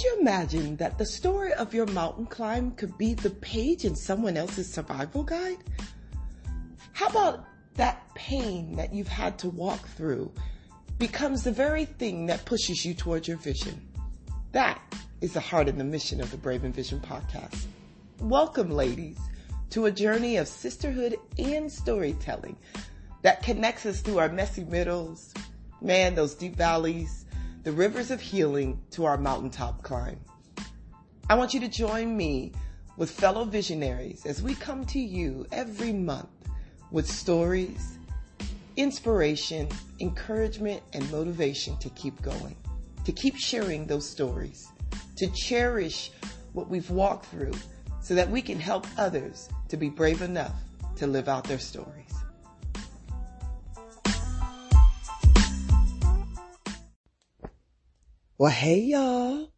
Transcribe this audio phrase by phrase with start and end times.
[0.00, 3.94] Could you imagine that the story of your mountain climb could be the page in
[3.94, 5.58] someone else's survival guide?
[6.94, 7.44] How about
[7.74, 10.32] that pain that you've had to walk through
[10.96, 13.78] becomes the very thing that pushes you towards your vision?
[14.52, 14.80] That
[15.20, 17.66] is the heart and the mission of the Brave and Vision podcast.
[18.20, 19.18] Welcome, ladies,
[19.68, 22.56] to a journey of sisterhood and storytelling
[23.20, 25.34] that connects us through our messy middles,
[25.82, 27.26] man, those deep valleys,
[27.62, 30.18] the rivers of healing to our mountaintop climb.
[31.28, 32.52] I want you to join me
[32.96, 36.28] with fellow visionaries as we come to you every month
[36.90, 37.98] with stories,
[38.76, 39.68] inspiration,
[40.00, 42.56] encouragement, and motivation to keep going,
[43.04, 44.68] to keep sharing those stories,
[45.16, 46.10] to cherish
[46.54, 47.52] what we've walked through
[48.00, 50.54] so that we can help others to be brave enough
[50.96, 52.09] to live out their stories.
[58.40, 59.52] Well, hey y'all.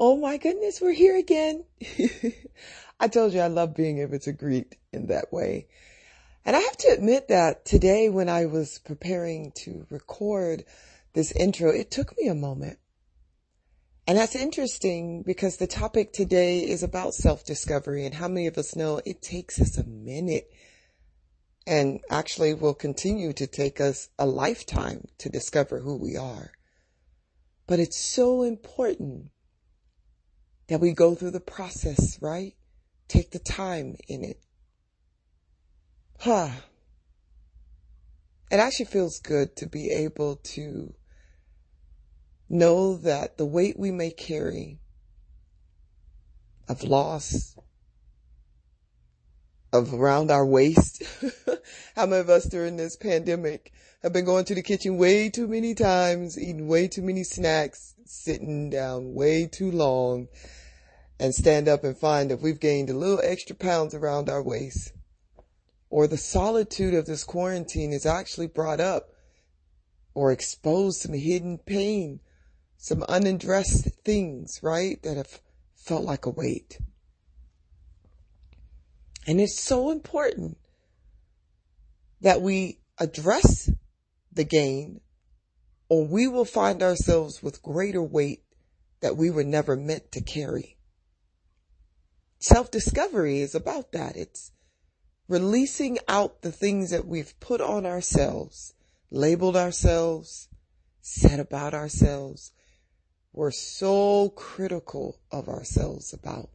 [0.00, 1.64] Oh my goodness, we're here again.
[2.98, 5.68] I told you I love being able to greet in that way.
[6.44, 10.64] And I have to admit that today when I was preparing to record
[11.12, 12.80] this intro, it took me a moment.
[14.08, 18.74] And that's interesting because the topic today is about self-discovery and how many of us
[18.74, 20.50] know it takes us a minute
[21.64, 26.50] and actually will continue to take us a lifetime to discover who we are.
[27.66, 29.30] But it's so important
[30.68, 32.54] that we go through the process, right?
[33.08, 34.40] Take the time in it.
[36.20, 36.50] Huh.
[38.50, 40.94] It actually feels good to be able to
[42.48, 44.78] know that the weight we may carry
[46.68, 47.56] of loss,
[49.74, 51.02] of around our waist,
[51.96, 53.72] how many of us during this pandemic
[54.04, 57.94] have been going to the kitchen way too many times, eating way too many snacks,
[58.04, 60.28] sitting down way too long,
[61.18, 64.92] and stand up and find that we've gained a little extra pounds around our waist.
[65.90, 69.08] Or the solitude of this quarantine has actually brought up
[70.14, 72.20] or exposed some hidden pain,
[72.76, 75.02] some unaddressed things, right?
[75.02, 75.40] That have
[75.74, 76.78] felt like a weight.
[79.26, 80.58] And it's so important
[82.20, 83.70] that we address
[84.32, 85.00] the gain,
[85.88, 88.42] or we will find ourselves with greater weight
[89.00, 90.76] that we were never meant to carry.
[92.38, 94.16] Self discovery is about that.
[94.16, 94.52] It's
[95.28, 98.74] releasing out the things that we've put on ourselves,
[99.10, 100.48] labeled ourselves,
[101.00, 102.52] said about ourselves.
[103.32, 106.50] We're so critical of ourselves about.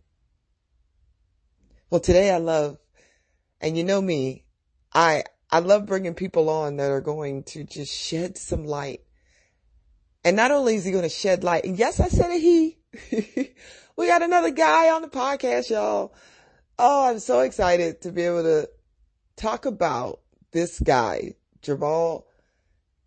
[1.89, 2.77] Well, today I love,
[3.59, 4.43] and you know me,
[4.93, 9.01] I, I love bringing people on that are going to just shed some light.
[10.23, 12.77] And not only is he going to shed light, and yes, I said a he.
[13.95, 16.13] we got another guy on the podcast, y'all.
[16.77, 18.69] Oh, I'm so excited to be able to
[19.35, 20.19] talk about
[20.51, 21.33] this guy,
[21.63, 22.27] Jamal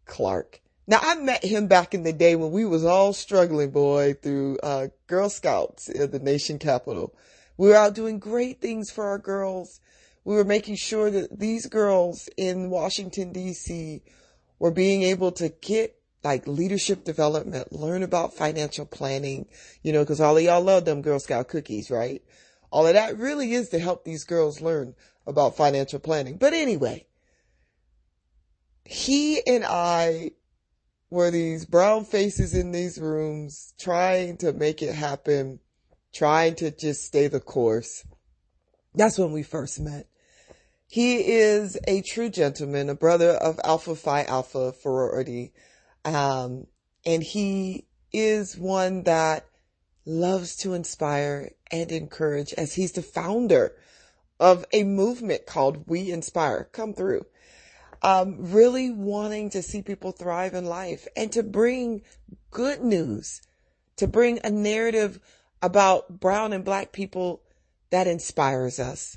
[0.06, 0.60] Clark.
[0.88, 4.58] Now I met him back in the day when we was all struggling, boy, through,
[4.60, 7.14] uh, Girl Scouts in the nation capital.
[7.56, 9.80] We were out doing great things for our girls
[10.24, 14.02] we were making sure that these girls in Washington DC
[14.58, 19.48] were being able to get like leadership development, learn about financial planning,
[19.82, 22.22] you know, cause all of y'all love them Girl Scout cookies, right?
[22.70, 24.94] All of that really is to help these girls learn
[25.26, 26.36] about financial planning.
[26.36, 27.06] But anyway,
[28.84, 30.30] he and I
[31.10, 35.58] were these brown faces in these rooms trying to make it happen,
[36.12, 38.04] trying to just stay the course.
[38.94, 40.06] That's when we first met.
[40.86, 45.52] He is a true gentleman, a brother of Alpha Phi Alpha sorority.
[46.04, 46.66] Um,
[47.06, 49.46] and he is one that
[50.04, 53.74] loves to inspire and encourage as he's the founder
[54.38, 56.68] of a movement called We Inspire.
[56.72, 57.24] Come through.
[58.02, 62.02] Um, really wanting to see people thrive in life and to bring
[62.50, 63.40] good news,
[63.96, 65.20] to bring a narrative
[65.62, 67.42] about brown and black people
[67.90, 69.16] that inspires us.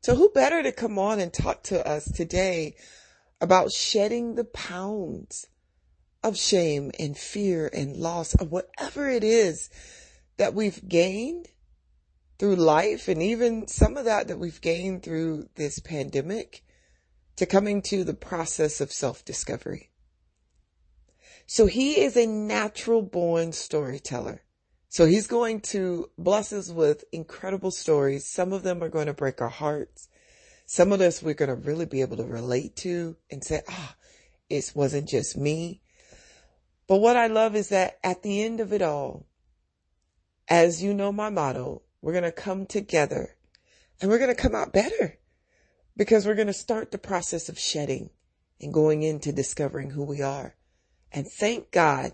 [0.00, 2.76] So who better to come on and talk to us today
[3.40, 5.46] about shedding the pounds
[6.24, 9.70] of shame and fear and loss of whatever it is
[10.36, 11.48] that we've gained
[12.38, 16.64] through life and even some of that that we've gained through this pandemic
[17.36, 19.90] to coming to the process of self-discovery.
[21.46, 24.42] So he is a natural born storyteller.
[24.90, 28.26] So he's going to bless us with incredible stories.
[28.26, 30.08] Some of them are going to break our hearts.
[30.64, 33.96] Some of us we're going to really be able to relate to and say, ah,
[34.48, 35.82] it wasn't just me.
[36.86, 39.26] But what I love is that at the end of it all,
[40.48, 43.36] as you know my motto, we're going to come together
[44.00, 45.18] and we're going to come out better
[45.98, 48.08] because we're going to start the process of shedding
[48.58, 50.56] and going into discovering who we are.
[51.12, 52.12] And thank God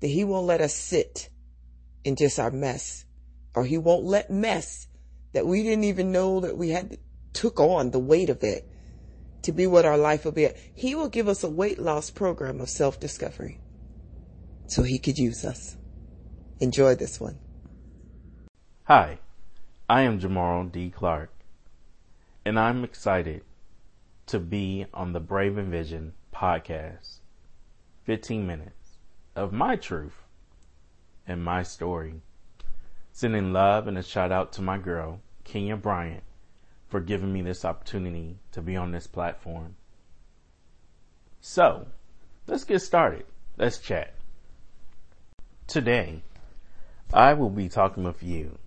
[0.00, 1.30] that he won't let us sit
[2.06, 3.04] in just our mess
[3.52, 4.86] or he won't let mess
[5.32, 6.98] that we didn't even know that we had
[7.32, 8.70] took on the weight of it
[9.42, 10.48] to be what our life will be.
[10.72, 13.60] He will give us a weight loss program of self discovery
[14.68, 15.76] so he could use us.
[16.60, 17.40] Enjoy this one.
[18.84, 19.18] Hi,
[19.88, 20.90] I am Jamal D.
[20.90, 21.32] Clark,
[22.44, 23.42] and I'm excited
[24.26, 27.18] to be on the Brave and Vision podcast.
[28.04, 28.98] 15 minutes
[29.34, 30.25] of my truth
[31.26, 32.14] and my story.
[33.12, 36.22] Sending love and a shout out to my girl, Kenya Bryant,
[36.88, 39.76] for giving me this opportunity to be on this platform.
[41.40, 41.86] So,
[42.46, 43.24] let's get started.
[43.56, 44.14] Let's chat.
[45.66, 46.22] Today,
[47.12, 48.58] I will be talking with you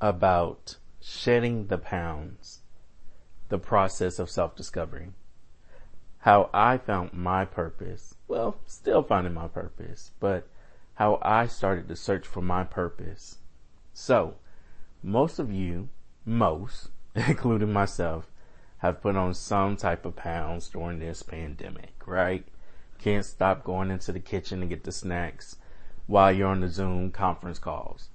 [0.00, 2.60] about shedding the pounds,
[3.48, 5.10] the process of self-discovery,
[6.18, 10.48] how I found my purpose, well, still finding my purpose, but
[10.96, 13.38] how I started to search for my purpose.
[13.92, 14.36] So,
[15.02, 15.88] most of you,
[16.24, 18.30] most, including myself,
[18.78, 22.44] have put on some type of pounds during this pandemic, right?
[22.98, 25.56] Can't stop going into the kitchen to get the snacks
[26.06, 28.08] while you're on the Zoom conference calls.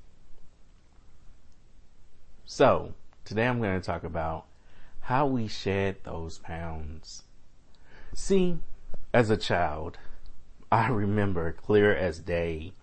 [2.46, 2.94] So,
[3.26, 4.46] today I'm going to talk about
[5.02, 7.24] how we shed those pounds.
[8.14, 8.58] See,
[9.14, 9.98] as a child,
[10.72, 12.74] I remember clear as day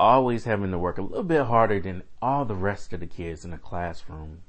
[0.00, 3.44] always having to work a little bit harder than all the rest of the kids
[3.44, 4.42] in the classroom.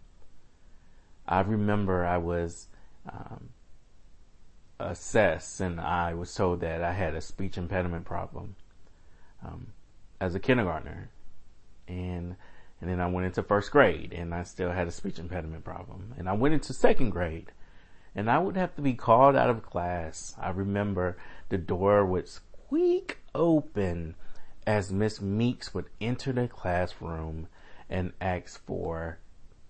[1.27, 2.67] I remember I was
[3.07, 3.49] um,
[4.79, 8.55] assessed and I was told that I had a speech impediment problem
[9.45, 9.67] um,
[10.19, 11.09] as a kindergartner.
[11.87, 12.35] And
[12.81, 16.13] and then I went into first grade and I still had a speech impediment problem.
[16.17, 17.51] And I went into second grade
[18.15, 20.35] and I would have to be called out of class.
[20.39, 21.17] I remember
[21.49, 24.15] the door would squeak open
[24.65, 27.47] as Miss Meeks would enter the classroom
[27.89, 29.19] and ask for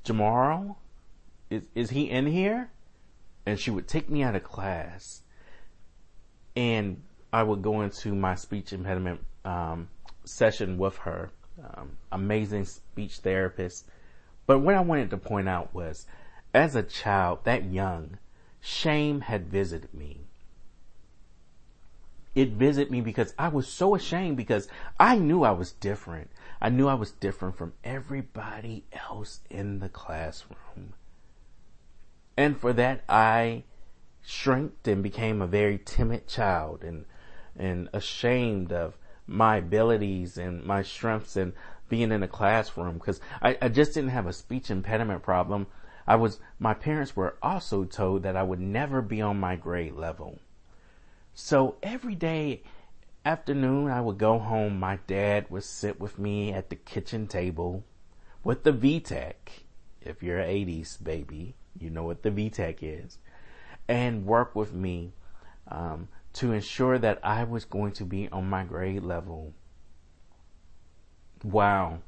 [0.04, 0.80] Jamal,
[1.50, 2.70] is, is he in here?
[3.46, 5.22] And she would take me out of class
[6.56, 7.02] and
[7.32, 9.88] I would go into my speech impediment, um,
[10.26, 11.30] session with her
[11.64, 13.86] um, amazing speech therapist.
[14.46, 16.06] But what I wanted to point out was,
[16.54, 18.18] as a child, that young,
[18.62, 20.22] shame had visited me.
[22.36, 24.68] It visited me because I was so ashamed because
[25.00, 26.30] I knew I was different.
[26.62, 30.94] I knew I was different from everybody else in the classroom.
[32.38, 33.64] And for that, I
[34.22, 37.06] shrinked and became a very timid child and,
[37.58, 41.54] and ashamed of my abilities and my strengths and
[41.90, 45.68] being in a classroom because I, I just didn't have a speech impediment problem.
[46.10, 49.94] I was, my parents were also told that I would never be on my grade
[49.94, 50.40] level.
[51.36, 52.64] So every day
[53.24, 57.84] afternoon I would go home, my dad would sit with me at the kitchen table
[58.44, 59.36] with the VTech.
[60.02, 63.20] If you're an 80s baby, you know what the VTech is
[63.88, 65.14] and work with me,
[65.68, 69.54] um, to ensure that I was going to be on my grade level.
[71.44, 72.00] Wow.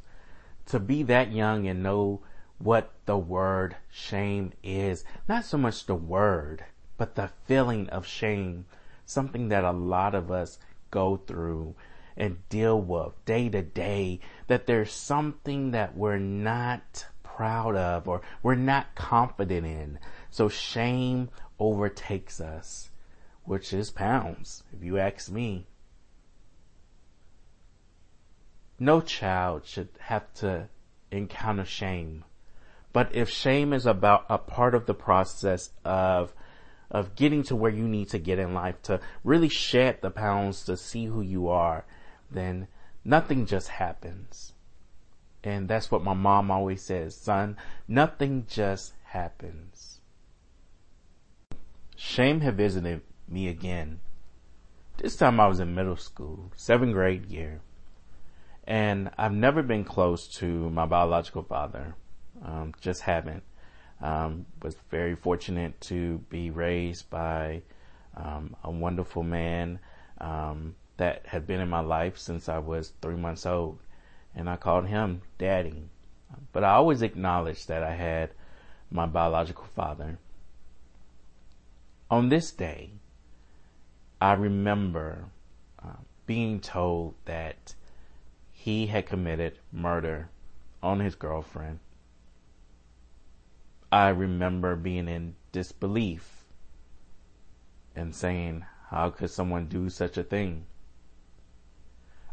[0.67, 2.21] To be that young and know
[2.63, 5.03] what the word shame is.
[5.27, 6.65] Not so much the word,
[6.97, 8.65] but the feeling of shame.
[9.05, 11.75] Something that a lot of us go through
[12.15, 14.19] and deal with day to day.
[14.47, 19.99] That there's something that we're not proud of or we're not confident in.
[20.29, 22.91] So shame overtakes us
[23.43, 25.67] which is pounds, if you ask me.
[28.79, 30.69] No child should have to
[31.11, 32.23] encounter shame.
[32.93, 36.33] But if shame is about a part of the process of
[36.89, 40.65] of getting to where you need to get in life to really shed the pounds
[40.65, 41.85] to see who you are,
[42.29, 42.67] then
[43.05, 44.51] nothing just happens.
[45.43, 47.57] And that's what my mom always says, son,
[47.87, 50.01] nothing just happens.
[51.95, 54.01] Shame had visited me again.
[54.97, 57.61] This time I was in middle school, seventh grade year.
[58.65, 61.95] And I've never been close to my biological father.
[62.43, 63.43] Um, just haven't.
[64.01, 67.61] Um, was very fortunate to be raised by
[68.15, 69.79] um, a wonderful man
[70.19, 73.79] um, that had been in my life since I was three months old,
[74.35, 75.83] and I called him Daddy.
[76.51, 78.31] But I always acknowledged that I had
[78.89, 80.17] my biological father.
[82.09, 82.91] On this day,
[84.19, 85.25] I remember
[85.83, 87.75] uh, being told that
[88.51, 90.29] he had committed murder
[90.83, 91.79] on his girlfriend.
[93.91, 96.45] I remember being in disbelief
[97.95, 100.65] and saying, how could someone do such a thing?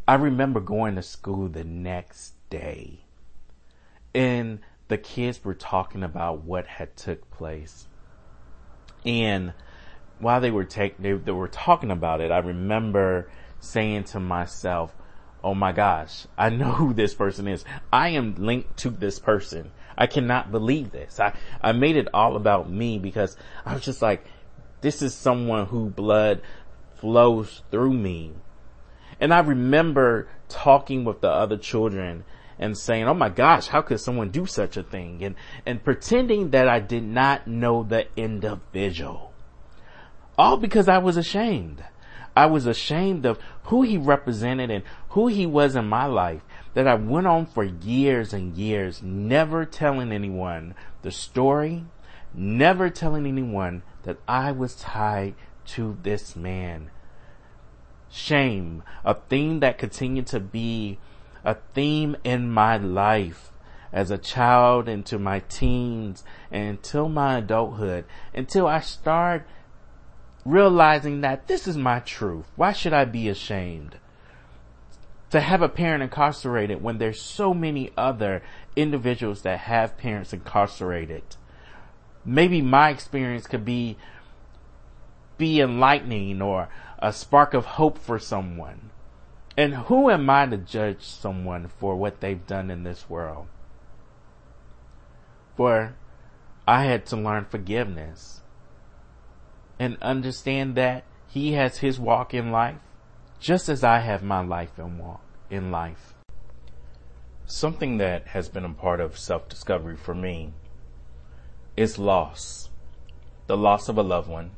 [0.06, 3.00] I remember going to school the next day
[4.14, 7.86] and the kids were talking about what had took place.
[9.04, 9.52] And
[10.18, 14.94] while they were take, they, they were talking about it, I remember saying to myself,
[15.44, 17.64] Oh my gosh, I know who this person is.
[17.92, 19.70] I am linked to this person.
[19.98, 21.18] I cannot believe this.
[21.18, 23.36] I, I made it all about me because
[23.66, 24.24] I was just like,
[24.80, 26.40] this is someone who blood
[26.94, 28.32] flows through me.
[29.20, 32.24] And I remember talking with the other children
[32.60, 35.24] and saying, Oh my gosh, how could someone do such a thing?
[35.24, 35.34] And,
[35.66, 39.32] and pretending that I did not know the individual.
[40.38, 41.84] All because I was ashamed.
[42.36, 46.42] I was ashamed of who he represented and who he was in my life
[46.78, 51.85] that I went on for years and years, never telling anyone the story,
[52.32, 55.35] never telling anyone that I was tied
[55.66, 56.92] to this man.
[58.08, 61.00] Shame, a theme that continued to be
[61.44, 63.50] a theme in my life
[63.92, 69.44] as a child into my teens and until my adulthood, until I start
[70.44, 72.47] realizing that this is my truth.
[72.54, 73.97] Why should I be ashamed?
[75.30, 78.42] To have a parent incarcerated when there's so many other
[78.76, 81.23] individuals that have parents incarcerated.
[82.25, 83.99] Maybe my experience could be,
[85.37, 86.68] be enlightening or
[86.99, 88.90] a spark of hope for someone.
[89.56, 93.49] And who am I to judge someone for what they've done in this world?
[95.56, 95.94] For
[96.66, 98.40] I had to learn forgiveness
[99.78, 102.78] and understand that he has his walk in life
[103.40, 106.14] just as I have my life and walk in life.
[107.47, 110.52] Something that has been a part of self-discovery for me
[111.76, 112.68] is loss.
[113.47, 114.50] The loss of a loved one.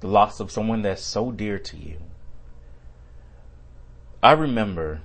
[0.00, 1.98] The loss of someone that's so dear to you.
[4.22, 5.02] I remember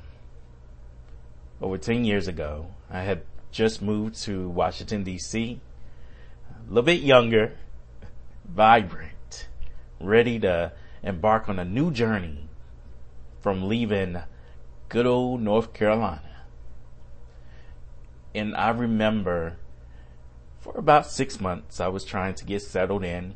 [1.62, 7.58] over 10 years ago, I had just moved to Washington DC, a little bit younger,
[8.46, 9.48] vibrant,
[10.00, 10.72] ready to
[11.04, 12.49] embark on a new journey
[13.42, 14.22] from leaving
[14.90, 16.46] good old North Carolina.
[18.34, 19.58] And I remember
[20.60, 23.36] for about six months, I was trying to get settled in,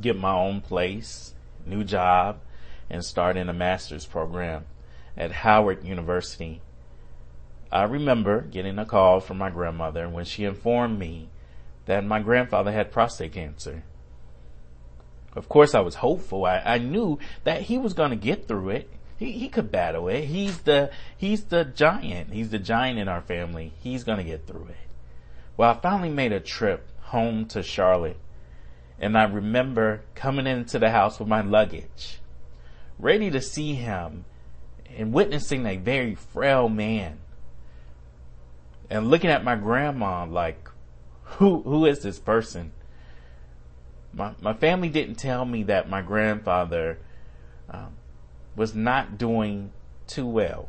[0.00, 2.40] get my own place, new job,
[2.90, 4.66] and start in a master's program
[5.16, 6.60] at Howard University.
[7.70, 11.28] I remember getting a call from my grandmother when she informed me
[11.86, 13.84] that my grandfather had prostate cancer.
[15.36, 16.44] Of course, I was hopeful.
[16.44, 18.90] I, I knew that he was going to get through it.
[19.16, 20.24] He, he could battle it.
[20.24, 22.32] He's the, he's the giant.
[22.32, 23.72] He's the giant in our family.
[23.80, 24.88] He's going to get through it.
[25.56, 28.18] Well, I finally made a trip home to Charlotte
[28.98, 32.20] and I remember coming into the house with my luggage,
[32.98, 34.24] ready to see him
[34.96, 37.18] and witnessing a very frail man
[38.88, 40.68] and looking at my grandma like,
[41.24, 42.72] who, who is this person?
[44.14, 46.98] My, my family didn't tell me that my grandfather
[47.68, 47.94] um,
[48.54, 49.72] was not doing
[50.06, 50.68] too well.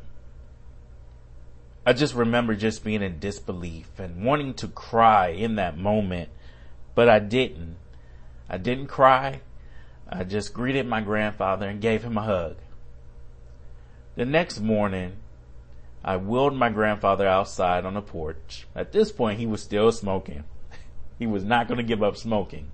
[1.86, 6.30] I just remember just being in disbelief and wanting to cry in that moment,
[6.96, 7.78] but I didn't.
[8.50, 9.42] I didn't cry.
[10.10, 12.58] I just greeted my grandfather and gave him a hug.
[14.16, 15.18] The next morning,
[16.04, 18.66] I wheeled my grandfather outside on the porch.
[18.76, 20.44] At this point, he was still smoking.
[21.20, 22.72] he was not going to give up smoking.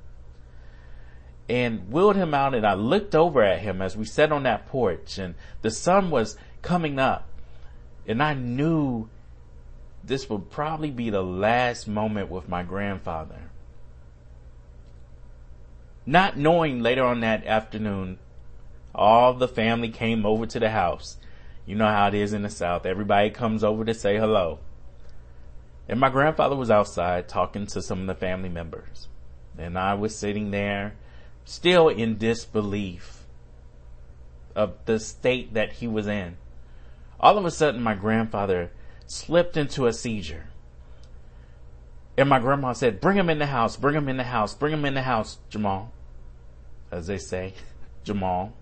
[1.50, 4.68] And wheeled him out and I looked over at him as we sat on that
[4.68, 7.28] porch and the sun was coming up
[8.08, 9.10] and I knew
[10.04, 13.50] this would probably be the last moment with my grandfather.
[16.06, 18.18] Not knowing later on that afternoon,
[18.94, 21.18] all the family came over to the house.
[21.66, 22.86] You know how it is in the South.
[22.86, 24.60] Everybody comes over to say hello.
[25.88, 29.08] And my grandfather was outside talking to some of the family members.
[29.58, 30.96] And I was sitting there
[31.46, 33.26] still in disbelief
[34.56, 36.38] of the state that he was in.
[37.20, 38.72] All of a sudden my grandfather
[39.06, 40.48] slipped into a seizure.
[42.18, 44.74] And my grandma said, bring him in the house, bring him in the house, bring
[44.74, 45.92] him in the house, Jamal.
[46.92, 47.54] As they say,
[48.04, 48.54] Jamal.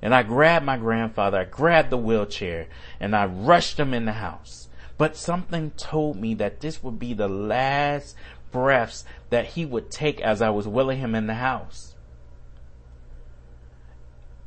[0.00, 2.66] And I grabbed my grandfather, I grabbed the wheelchair,
[2.98, 4.68] and I rushed him in the house.
[4.98, 8.16] But something told me that this would be the last
[8.52, 11.94] breaths that he would take as I was willing him in the house.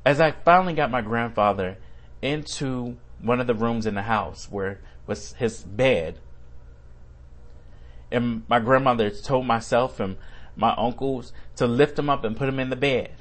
[0.05, 1.77] As I finally got my grandfather
[2.21, 6.19] into one of the rooms in the house where was his bed.
[8.11, 10.17] And my grandmother told myself and
[10.55, 13.11] my uncles to lift him up and put him in the bed.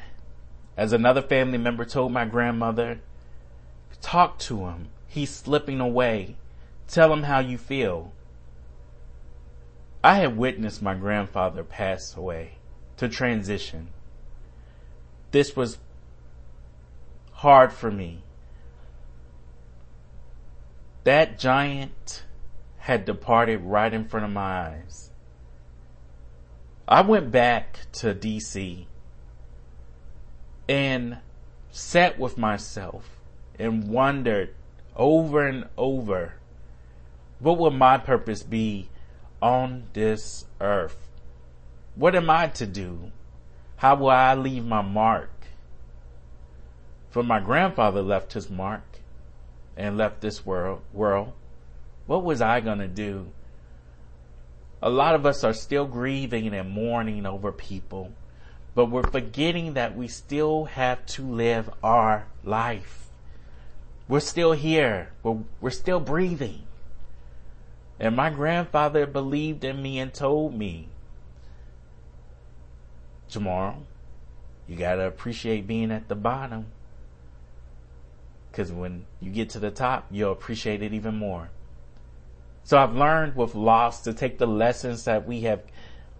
[0.77, 3.01] As another family member told my grandmother,
[4.03, 4.89] talk to him.
[5.07, 6.37] He's slipping away.
[6.89, 8.13] Tell him how you feel.
[10.05, 12.59] I had witnessed my grandfather pass away
[12.99, 13.89] to transition.
[15.31, 15.79] This was
[17.33, 18.23] hard for me.
[21.05, 22.23] That giant
[22.77, 25.11] had departed right in front of my eyes.
[26.87, 28.85] I went back to DC
[30.69, 31.17] and
[31.71, 33.09] sat with myself
[33.59, 34.55] and wondered
[34.97, 36.35] over and over
[37.39, 38.91] what would my purpose be
[39.45, 40.97] on this earth?
[41.97, 43.13] What am I to do?
[43.77, 45.31] How will I leave my mark?
[47.11, 49.01] For my grandfather left his mark
[49.77, 51.33] and left this world, world.
[52.07, 53.27] What was I gonna do?
[54.81, 58.13] A lot of us are still grieving and mourning over people,
[58.75, 63.11] but we're forgetting that we still have to live our life.
[64.09, 65.11] We're still here.
[65.23, 66.67] We're, we're still breathing.
[67.99, 70.89] And my grandfather believed in me and told me,
[73.29, 73.83] tomorrow,
[74.67, 76.67] you gotta appreciate being at the bottom.
[78.53, 81.51] Cause when you get to the top, you'll appreciate it even more.
[82.63, 85.63] So I've learned with loss to take the lessons that we have,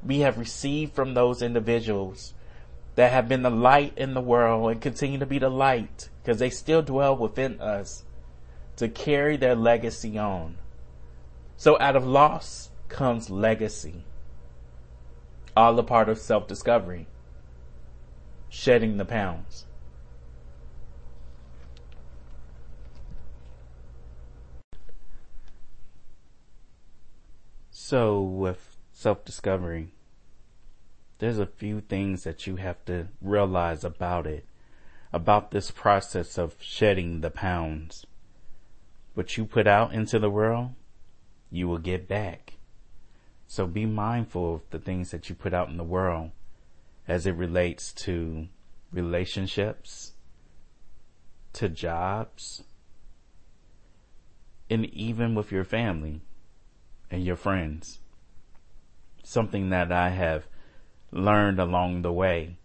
[0.03, 2.35] we have received from those individuals
[2.97, 6.39] that have been the light in the world and continue to be the light because
[6.39, 8.05] they still dwell within us
[8.77, 10.57] to carry their legacy on.
[11.57, 14.05] So out of loss comes legacy.
[15.57, 17.07] All a part of self-discovery.
[18.49, 19.67] Shedding the pounds.
[27.71, 29.93] So with self-discovery,
[31.19, 34.47] there's a few things that you have to realize about it,
[35.13, 38.07] about this process of shedding the pounds.
[39.15, 40.71] What you put out into the world,
[41.55, 42.55] you will get back.
[43.47, 46.33] So be mindful of the things that you put out in the world
[47.07, 48.49] as it relates to
[48.93, 50.13] relationships,
[51.53, 52.65] to jobs,
[54.69, 56.23] and even with your family
[57.11, 58.01] and your friends.
[59.23, 60.47] Something that I have
[61.13, 62.57] learned along the way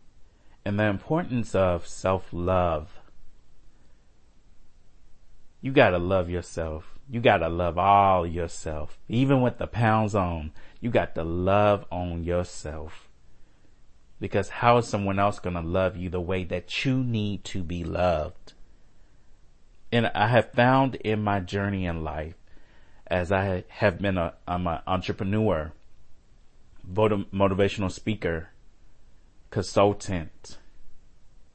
[0.66, 2.90] and the importance of self-love.
[5.62, 6.99] You gotta love yourself.
[7.10, 9.00] You gotta love all yourself.
[9.08, 13.10] Even with the pounds on, you got to love on yourself.
[14.20, 17.84] Because how is someone else gonna love you the way that you need to be
[17.84, 18.54] loved?
[19.92, 22.36] And I have found in my journey in life,
[23.08, 25.72] as I have been a, I'm an entrepreneur,
[26.88, 28.50] motivational speaker,
[29.50, 30.60] consultant,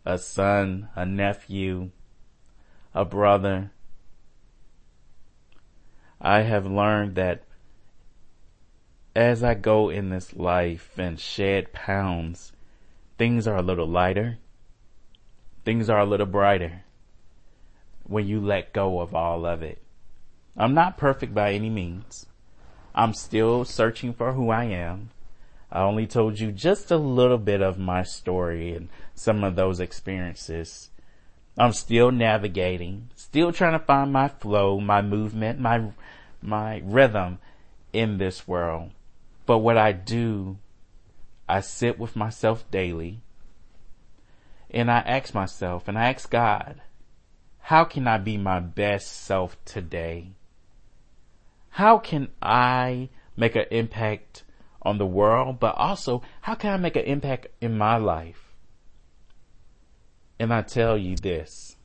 [0.04, 1.90] a son, a nephew,
[2.92, 3.70] a brother.
[6.26, 7.42] I have learned that
[9.14, 12.52] as I go in this life and shed pounds,
[13.18, 14.38] things are a little lighter.
[15.66, 16.80] Things are a little brighter
[18.04, 19.82] when you let go of all of it.
[20.56, 22.24] I'm not perfect by any means.
[22.94, 25.10] I'm still searching for who I am.
[25.70, 29.78] I only told you just a little bit of my story and some of those
[29.78, 30.88] experiences.
[31.56, 35.92] I'm still navigating, still trying to find my flow, my movement, my,
[36.42, 37.38] my rhythm
[37.92, 38.90] in this world.
[39.46, 40.58] But what I do,
[41.48, 43.20] I sit with myself daily
[44.70, 46.80] and I ask myself and I ask God,
[47.60, 50.32] how can I be my best self today?
[51.70, 54.42] How can I make an impact
[54.82, 58.53] on the world, but also how can I make an impact in my life?
[60.38, 61.76] And I tell you this,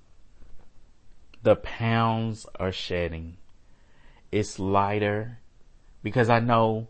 [1.44, 3.38] the pounds are shedding.
[4.32, 5.40] It's lighter
[6.04, 6.88] because I know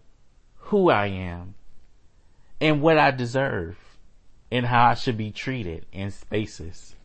[0.56, 1.56] who I am
[2.60, 3.78] and what I deserve
[4.52, 6.96] and how I should be treated in spaces.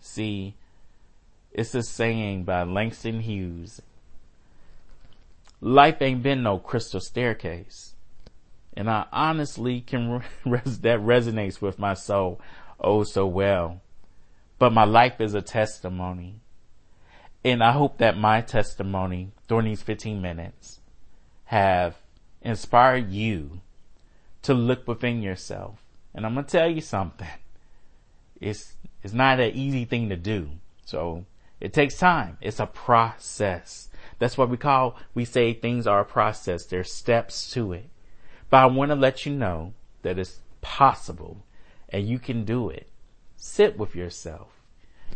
[0.00, 0.54] See,
[1.52, 3.82] it's a saying by Langston Hughes
[5.60, 7.94] life ain't been no crystal staircase.
[8.76, 12.40] And I honestly can, res- that resonates with my soul
[12.80, 13.80] oh so well.
[14.58, 16.40] But my life is a testimony.
[17.44, 20.80] And I hope that my testimony during these 15 minutes
[21.46, 21.96] have
[22.42, 23.60] inspired you
[24.42, 25.82] to look within yourself.
[26.14, 27.28] And I'm going to tell you something.
[28.40, 30.50] It's, it's not an easy thing to do.
[30.84, 31.24] So
[31.60, 32.38] It takes time.
[32.40, 33.88] It's a process.
[34.18, 36.66] That's what we call, we say things are a process.
[36.66, 37.88] There's steps to it.
[38.50, 41.44] But I want to let you know that it's possible
[41.88, 42.88] and you can do it.
[43.36, 44.48] Sit with yourself.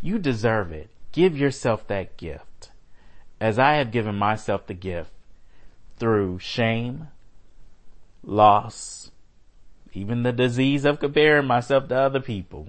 [0.01, 0.91] You deserve it.
[1.13, 2.71] Give yourself that gift.
[3.41, 5.11] As I have given myself the gift
[5.99, 7.09] through shame,
[8.23, 9.11] loss,
[9.93, 12.69] even the disease of comparing myself to other people,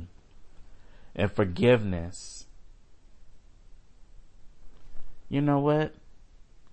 [1.15, 2.45] and forgiveness.
[5.29, 5.93] You know what?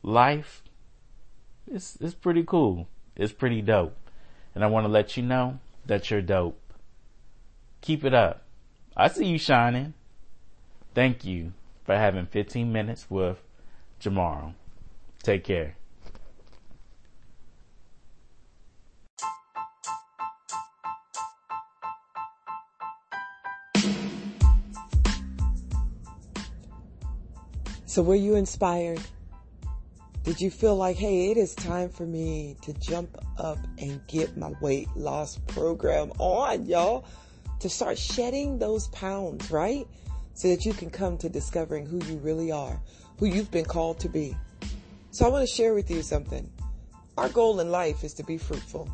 [0.02, 0.62] Life
[1.70, 2.88] is, is pretty cool.
[3.16, 3.96] It's pretty dope.
[4.54, 6.59] And I want to let you know that you're dope.
[7.80, 8.42] Keep it up.
[8.96, 9.94] I see you shining.
[10.94, 11.52] Thank you
[11.84, 13.42] for having 15 minutes with
[14.00, 14.54] Jamaro.
[15.22, 15.76] Take care.
[27.86, 29.00] So were you inspired?
[30.22, 34.36] Did you feel like, hey, it is time for me to jump up and get
[34.36, 37.04] my weight loss program on, y'all?
[37.60, 39.86] To start shedding those pounds, right?
[40.34, 42.80] So that you can come to discovering who you really are,
[43.18, 44.36] who you've been called to be.
[45.10, 46.50] So I want to share with you something.
[47.18, 48.88] Our goal in life is to be fruitful.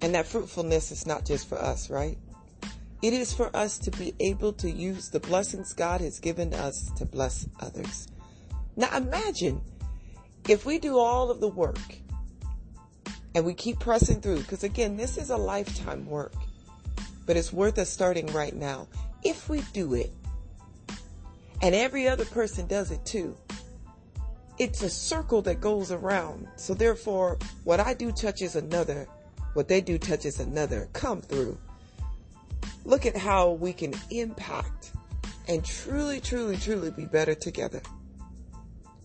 [0.00, 2.18] And that fruitfulness is not just for us, right?
[3.00, 6.90] It is for us to be able to use the blessings God has given us
[6.96, 8.08] to bless others.
[8.74, 9.60] Now imagine
[10.48, 11.78] if we do all of the work
[13.34, 16.34] and we keep pressing through, because again, this is a lifetime work,
[17.28, 18.88] but it's worth us starting right now.
[19.22, 20.10] If we do it
[21.62, 23.36] and every other person does it too,
[24.58, 26.48] it's a circle that goes around.
[26.56, 29.06] So therefore, what I do touches another.
[29.52, 30.88] What they do touches another.
[30.94, 31.58] Come through
[32.88, 34.92] look at how we can impact
[35.46, 37.82] and truly, truly, truly be better together.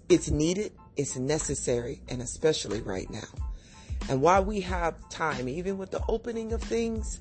[0.07, 3.27] It's needed, it's necessary, and especially right now.
[4.09, 7.19] And while we have time, even with the opening of things,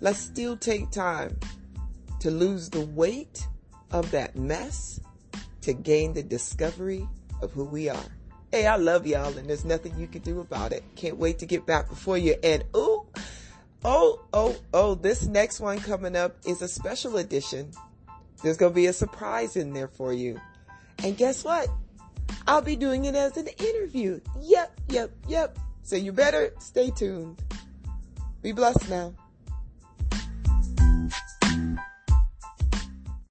[0.00, 1.38] let's still take time
[2.20, 3.46] to lose the weight
[3.90, 5.00] of that mess
[5.62, 7.08] to gain the discovery
[7.40, 8.04] of who we are.
[8.50, 10.84] Hey, I love y'all and there's nothing you can do about it.
[10.96, 12.36] Can't wait to get back before you.
[12.42, 13.06] And ooh,
[13.84, 17.72] Oh, oh, oh, this next one coming up is a special edition.
[18.42, 20.40] There's going to be a surprise in there for you.
[21.02, 21.68] And guess what?
[22.46, 24.20] I'll be doing it as an interview.
[24.40, 25.58] Yep, yep, yep.
[25.82, 27.42] So you better stay tuned.
[28.40, 29.14] Be blessed now.